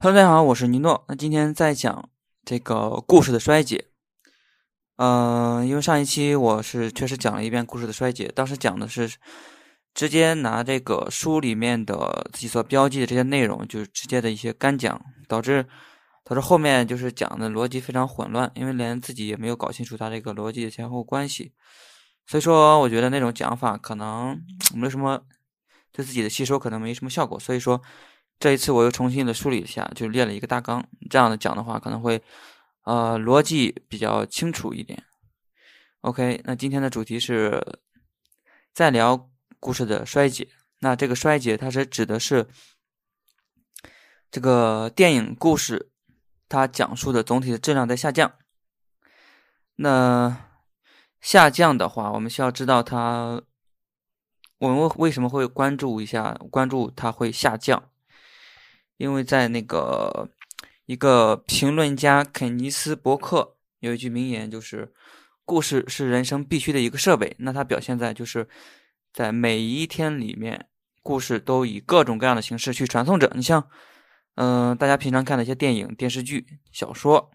[0.00, 1.04] Hello，大家好，我是尼诺。
[1.08, 2.08] 那今天在讲
[2.44, 3.86] 这个故事的衰竭。
[4.94, 9.10] 呃，因为上一期我是确实讲了一遍故事的衰竭，当时讲的是
[9.94, 15.66] 直接拿这个书里面的自己所标记的这些内容，就是直接的一些干讲，导致
[16.22, 21.52] 导致后面就是讲的逻辑非常混乱，因为连自己也没有搞清楚它这个逻辑的前后关系。
[22.24, 24.40] 所以说，我觉得那种讲法可能
[24.76, 25.22] 没有什么
[25.90, 27.36] 对自己的吸收可能没什么效果。
[27.36, 27.82] 所以说。
[28.38, 32.22] 这一次我又重新的梳理一下，就列了一个大纲，这样的讲的话可能会，
[32.84, 35.02] 呃，逻辑比较清楚一点。
[36.02, 37.60] OK，那今天的主题是
[38.72, 40.48] 再聊故事的衰竭。
[40.78, 42.46] 那这个衰竭，它是指的是
[44.30, 45.90] 这个电影故事
[46.48, 48.32] 它讲述的总体的质量在下降。
[49.74, 50.44] 那
[51.20, 53.42] 下降的话，我们需要知道它，
[54.58, 57.90] 我们为为什么会关注一下，关注它会下降？
[58.98, 60.28] 因为在那个
[60.86, 64.92] 一个评论家肯尼斯·伯克有一句名言，就是
[65.46, 67.34] “故事是人生必须的一个设备”。
[67.38, 68.48] 那它表现在就是
[69.12, 70.68] 在每一天里面，
[71.02, 73.30] 故事都以各种各样的形式去传送着。
[73.36, 73.70] 你像，
[74.34, 77.30] 嗯，大家平常看的一些电影、电视剧、小说，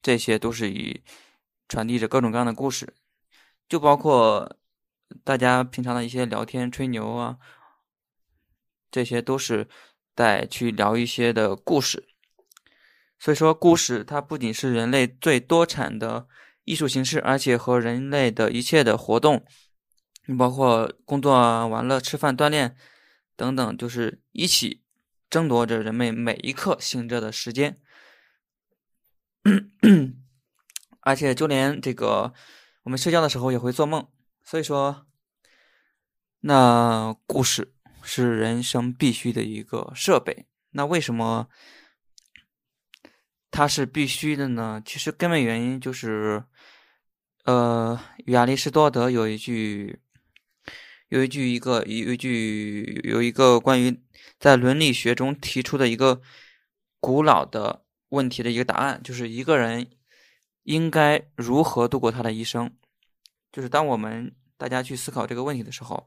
[0.00, 1.02] 这些都是以
[1.68, 2.94] 传递着各种各样的故事，
[3.68, 4.56] 就包括
[5.24, 7.38] 大家平常的一些聊天、吹牛啊，
[8.88, 9.68] 这些都是。
[10.16, 12.08] 再去聊一些的故事，
[13.18, 16.26] 所以说故事它不仅是人类最多产的
[16.64, 19.44] 艺术形式，而且和人类的一切的活动，
[20.24, 21.32] 你包括工作、
[21.68, 22.74] 玩乐、吃饭、锻炼
[23.36, 24.82] 等等，就是一起
[25.28, 27.76] 争夺着人们每一刻醒着的时间。
[31.00, 32.32] 而且就连这个
[32.82, 34.08] 我们睡觉的时候也会做梦，
[34.42, 35.06] 所以说
[36.40, 37.75] 那故事。
[38.08, 40.46] 是人生必须的一个设备。
[40.70, 41.48] 那为什么
[43.50, 44.80] 它是必须的呢？
[44.86, 46.44] 其实根本原因就是，
[47.44, 49.98] 呃，亚里士多德有一句，
[51.08, 54.00] 有一句一个有一句有一个关于
[54.38, 56.22] 在伦理学中提出的一个
[57.00, 59.90] 古老的问题的一个答案，就是一个人
[60.62, 62.72] 应该如何度过他的一生。
[63.50, 66.06] 就是当我们大家去思考这个问题的时候。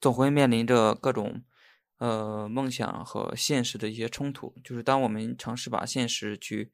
[0.00, 1.44] 总会面临着各种，
[1.98, 4.54] 呃，梦想和现实的一些冲突。
[4.64, 6.72] 就是当我们尝试把现实去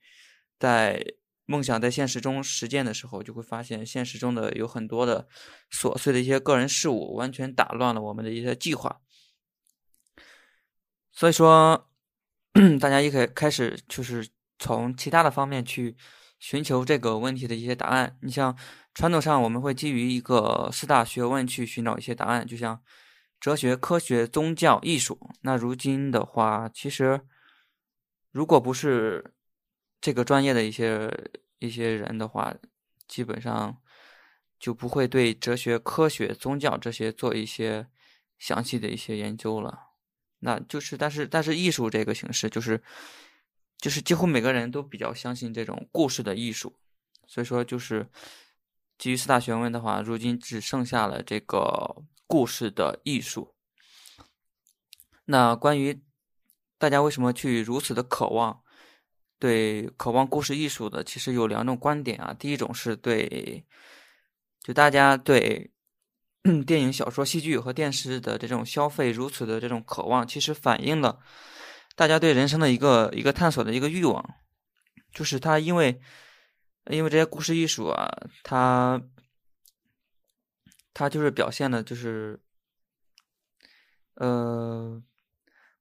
[0.61, 1.05] 在
[1.45, 5.27] 梦想在现实中实践的时候，就会发现现实中的有很多的
[5.73, 9.01] 琐碎的一些个人事物，完全打乱了我们的一些计划。
[11.11, 11.89] 所以说，
[12.81, 15.97] 大家也可以开始就是从其他的方面去
[16.39, 18.17] 寻求这个问题的一些答案。
[18.23, 18.57] 你像
[18.95, 22.81] 传统上我们会基于一个四大学问去寻找一些答案，就像。
[23.39, 25.31] 哲学、科学、宗教、艺术。
[25.43, 27.21] 那如今的话，其实
[28.33, 29.33] 如果不是
[30.01, 31.11] 这个专业的一些
[31.59, 32.55] 一些人的话，
[33.07, 33.77] 基本上
[34.59, 37.87] 就不会对哲学、科学、宗教这些做一些
[38.39, 39.91] 详细的一些研究了。
[40.41, 42.83] 那就是，但是，但是艺术这个形式，就是
[43.79, 46.75] 就是几乎每个人都比较相信这种故事的艺术。
[47.27, 48.09] 所以说，就是
[48.99, 52.03] 基于四大学问的话，如今只剩下了这个。
[52.27, 53.55] 故事的艺术。
[55.25, 56.03] 那关于
[56.79, 58.63] 大家为什么去如此的渴望，
[59.39, 62.35] 对渴望故事艺术的，其实有两种观点啊。
[62.39, 63.65] 第一种是对，
[64.61, 65.73] 就大家对
[66.67, 71.19] 电影、小说、戏剧和电视的这种消费如此的这种渴望，其实反映了
[71.95, 74.35] 大家对人生的一个一个探索的一个欲望。
[75.13, 76.01] 就是他因为
[76.91, 78.09] 因为这些故事艺术啊，
[78.43, 79.03] 它。
[80.99, 82.41] 他就是表现的，就是，
[84.15, 85.03] 呃，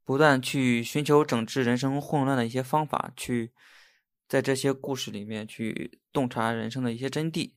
[0.03, 3.53] 不断去寻求整治人生混乱的一些方法，去
[4.27, 7.53] 在这些故事里面去洞察人生的一些真谛。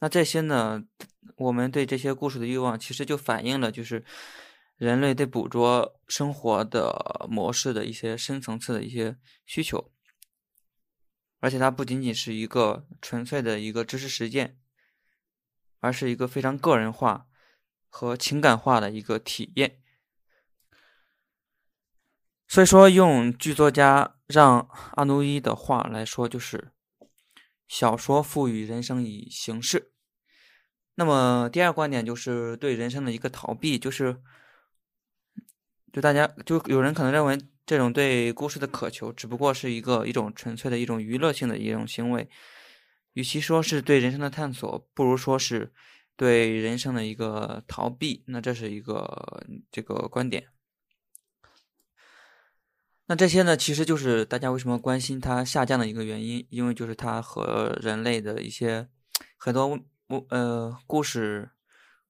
[0.00, 0.84] 那这些呢，
[1.36, 4.04] 我们对这些故事的欲望，其实就反映了就是
[4.76, 9.16] 人类对捕捉生活的模式的一些深层次的一些
[9.46, 9.90] 需求，
[11.40, 14.58] 而且它不仅仅是一个纯粹的一个知识实践。
[15.84, 17.26] 而是一个非常个人化
[17.90, 19.82] 和情感化的一个体验。
[22.48, 26.72] 所以说，用剧作家让阿努伊的话来说，就是
[27.68, 29.92] 小说赋予人生以形式。
[30.94, 34.22] 那么，第二观点就是对人生的一个逃避，就是
[35.92, 42.30] 就大家就有人可能认为，这种对故事的渴求只不过是一个一种纯粹的一种娱乐性的一种行为。
[43.14, 45.72] 与其说是对人生的探索，不如说是
[46.14, 48.22] 对人生的一个逃避。
[48.26, 50.48] 那这是一个这个观点。
[53.06, 58.88] 那这些呢，其实就是大家为什么关心它下降的一个原因，因为就是它和人类的一些
[59.36, 59.78] 很多
[60.30, 61.50] 呃故事、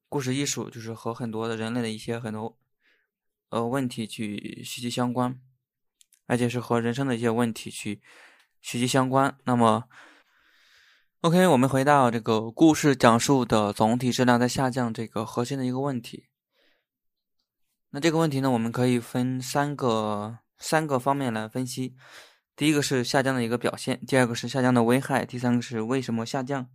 [0.08, 2.56] 故事艺术，就是和很多的人类的一些很多
[3.48, 5.40] 呃问题去息息相关，
[6.26, 8.00] 而且是和人生的一些问题去
[8.62, 9.36] 息息相关。
[9.44, 9.88] 那么
[11.24, 16.26] ，OK，我们回到这个故事讲述的总体质量在下降这个核心的一个问题。
[17.92, 20.40] 那这个问题呢，我们可以分三个。
[20.58, 21.94] 三个方面来分析，
[22.54, 26.68] 第一个是下降的一个表现，第二个是下降的危害，第三个是为什么下降。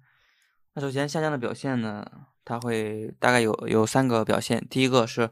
[0.74, 2.06] 那首先下降的表现呢，
[2.44, 4.66] 它会大概有有三个表现。
[4.69, 5.31] 第一个是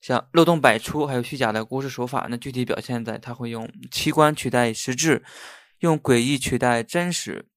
[0.00, 2.26] 像漏洞百出，还有虚假的故事手法。
[2.28, 5.24] 那具体表现在它会用器官取代实质，
[5.78, 7.49] 用诡异取代真实。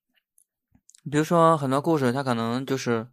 [1.10, 3.08] 比如说很多故事，它可能就是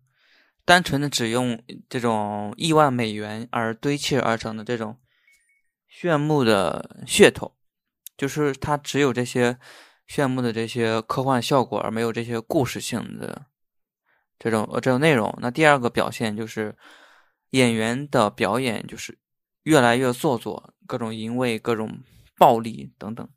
[0.65, 4.97] 单纯的只用这种亿万美元而堆砌而成的这种。
[5.93, 7.57] 炫目的噱头，
[8.17, 9.59] 就是它只有这些
[10.07, 13.47] 炫目的这些科幻效果，而没有这些故事性的
[14.39, 15.37] 这种呃这种内容。
[15.41, 16.79] 那第二个表现就是
[17.51, 19.19] 演员的表演就是
[19.65, 21.99] 越来越做作，各种淫秽、各种
[22.39, 23.29] 暴力等等。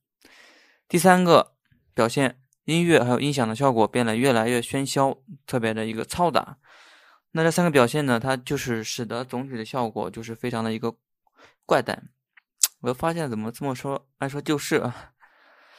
[0.87, 1.55] 第三个
[1.95, 6.57] 表现，音乐还有音响的效果变得越来越喧嚣，特别的一个嘈杂。
[7.31, 10.95] 那这三个表现呢，它就是使得总体的效果就是非常的一个
[11.65, 12.09] 怪诞。
[12.81, 14.07] 我发现怎么这么说？
[14.19, 14.91] 按说就是，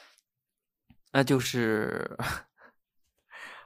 [1.13, 2.17] 那就是，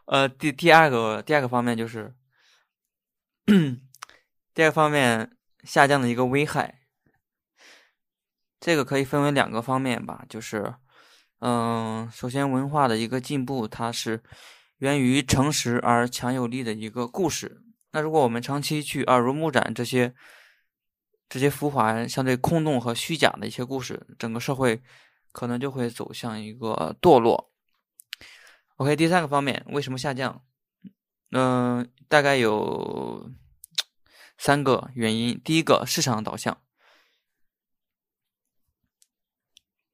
[0.06, 2.14] 呃，第第二个第二个方面就是，
[4.54, 6.82] 第二个方面下降的一个危害，
[8.60, 10.76] 这个可以分为两个方面吧，就是，
[11.40, 14.22] 嗯，首先文化的一个进步，它是
[14.78, 17.62] 源于诚实而强有力的一个故事。
[17.92, 20.14] 那如果我们长期去耳濡目染这些。
[21.32, 24.82] 这些浮华、相对空洞和虚假的一些故事，整个社会
[25.32, 27.52] 可能就会走向一个堕落。
[28.78, 30.42] OK，第三个方面，为什么下降？
[31.30, 33.30] 嗯，大概有
[34.40, 35.40] 三个原因。
[35.46, 36.58] 第一个，市场导向，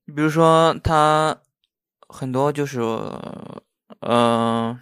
[0.05, 1.39] 比如说他
[2.07, 2.81] 很多就是，
[3.99, 4.79] 嗯，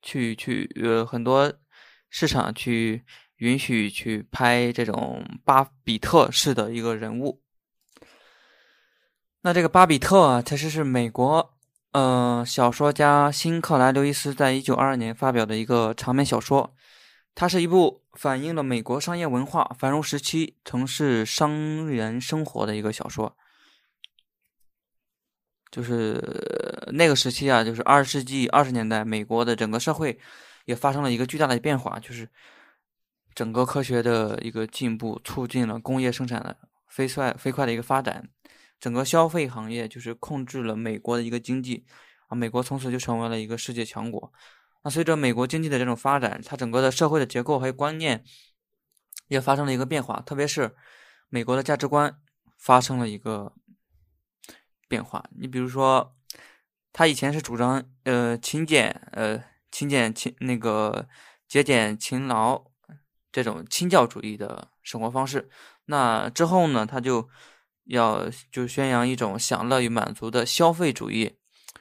[0.00, 1.52] 去去呃很多
[2.10, 3.04] 市场去。
[3.42, 7.42] 允许去拍这种巴比特式的一个人物。
[9.40, 11.52] 那这个巴比特啊，其实是美国
[11.90, 16.72] 呃小说家辛克莱·刘易斯在一九二二年发表的一个长篇小说。
[17.34, 23.36] 它是一部反映了美国商业文化繁荣时期城市商人生活的一个小说。
[25.72, 26.22] 就是
[26.92, 30.16] 那个时期啊，就是二十世纪二十年代，美国的整个社会
[30.66, 32.28] 也发生了一个巨大的变化，就是。
[33.34, 36.54] 整个科学的一个进步，促进了工业生产的
[36.86, 38.28] 飞快飞快的一个发展，
[38.78, 41.86] 整个消费行业就是控制了美国的一个经济，
[42.28, 44.30] 啊，美国从此就成为了一个世界强国。
[44.84, 48.22] 那随着美国经济的这种发展，它整个的社会的结构还有观念
[49.28, 50.74] 也发生了一个变化，特别是
[51.30, 52.14] 美国的价值观
[52.58, 53.54] 发生了一个
[54.92, 55.24] 变化。
[55.40, 56.14] 你比如说，
[56.92, 61.08] 他以前是主张呃勤俭呃勤俭勤那个
[61.48, 62.62] 节俭勤劳。
[63.34, 65.48] 这种清教主义的生活方式，
[65.86, 67.26] 那之后呢，他就
[67.84, 71.38] 要就宣扬一种享乐与满足的消费主义，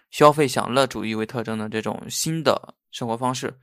[0.09, 3.59] 消费享乐主义为特征的这种新的生活方式。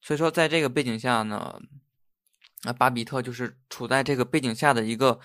[0.00, 1.60] 所以说，在这个背景下呢，
[2.62, 5.18] 那巴比特就是处在这个背景下的一个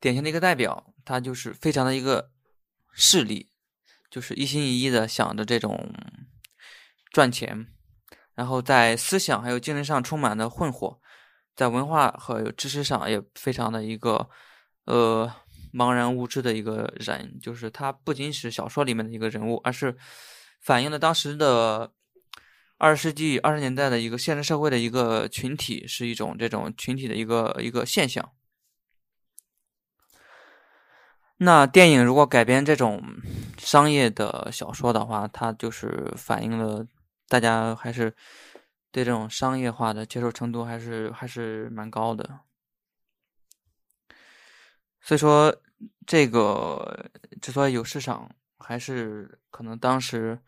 [0.00, 2.30] 典型的一个代表，他就是非常的一个
[3.00, 3.48] 势力，
[4.10, 5.94] 就是一心一意的想着这种
[7.12, 7.68] 赚钱，
[8.34, 10.98] 然后在思想还有精神上充满了混惑。
[11.54, 14.28] 在文化和知识上也非常的一个，
[14.86, 15.32] 呃，
[15.72, 19.96] 茫然无知的一个人，就是他不仅是小说里面的一个人物，而是
[20.60, 21.92] 反映了当时的
[22.78, 28.32] 二十世纪二十年代的一个现实社会的一个群体，是一种这种群体的一个一个现象。
[31.38, 33.02] 那电影如果改编这种
[33.56, 36.86] 商业的小说的话，它就是反映了
[37.26, 38.14] 大家还是。
[38.90, 42.40] 对这种商业化的接受程度还是还是蛮高的，
[45.02, 45.54] 所以说
[46.06, 50.40] 这个之所以有市场，还是可能当时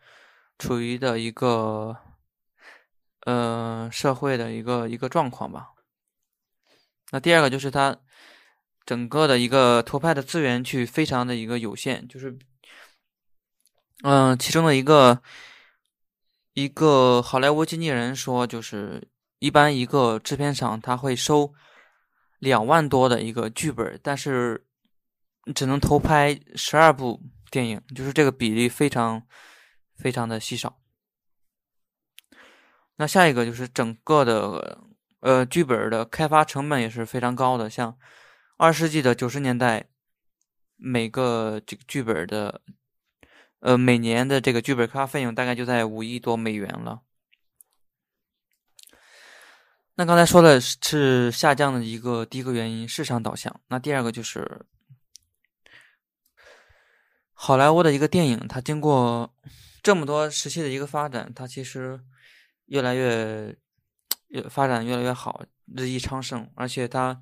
[0.57, 1.95] 处于的一个
[3.25, 5.69] 呃社会的一个一个状况吧。
[7.11, 7.95] 那第二个就是它
[8.85, 12.37] 整个的一个投拍的资源去非常的一个有限，就是
[14.03, 15.21] 嗯其中的一个。
[16.53, 19.07] 一个好莱坞经纪人说，就是
[19.39, 21.53] 一般一个制片厂他会收
[22.39, 24.67] 两万多的一个剧本，但是
[25.55, 29.25] 只能投拍十二部电影，就是这个比例非常
[29.95, 30.77] 非常的稀少。
[32.97, 34.83] 那下一个就是整个的
[35.21, 37.97] 呃剧本的开发成本也是非常高的，像
[38.61, 39.87] 二世纪的九十年代，
[40.75, 42.61] 每个这个剧本的
[43.59, 47.01] 呃每年的这个剧本开发费用大概就在五亿多美元了。
[49.95, 53.59] 那刚才说的是下降的一个第一个原因，市场导向。
[53.69, 54.63] 那第二个就是
[57.33, 59.33] 好莱坞的一个电影，它经过
[59.81, 61.99] 这么多时期的一个发展，它其实
[62.67, 63.57] 越来越
[64.27, 65.43] 越发展越来越好，
[65.75, 67.19] 日益昌盛，而且它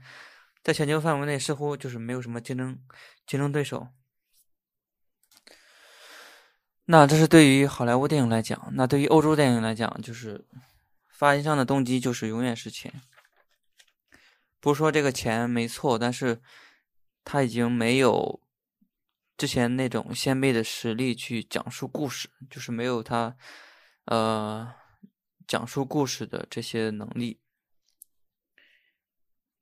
[0.63, 2.79] 在全球范围内似乎就是没有什么竞争
[3.25, 3.87] 竞争对手。
[6.85, 10.47] 那这是对于好莱坞电影来讲，那对于欧洲电影来讲，就是。
[11.11, 13.01] 发行商的动机就是永远是钱，
[14.61, 16.41] 不是说这个钱没错，但是
[17.25, 18.41] 他已经没有
[19.35, 23.35] 之前那种先辈的实力去讲述故事，就是没有他
[24.05, 24.73] 呃
[25.45, 27.41] 讲述故事的这些能力。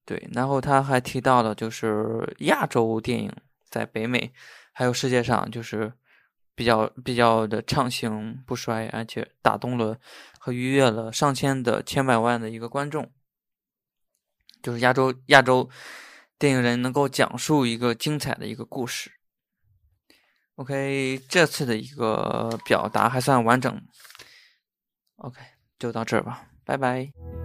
[0.08, 3.32] 对，然后他还提到了，就是亚洲电影
[3.70, 4.34] 在北美
[4.74, 5.94] 还有世界上就是。
[6.58, 9.96] 比较比较的畅行不衰，而且打动了
[10.40, 13.12] 和愉悦了上千的千百万的一个观众，
[14.64, 15.70] 就是亚洲亚洲
[16.40, 19.12] 电影人能够讲述一个精彩的一个故事。
[20.56, 23.80] OK，这次的一个表达还算完整。
[25.18, 25.40] OK，
[25.78, 27.38] 就到这儿吧，拜拜。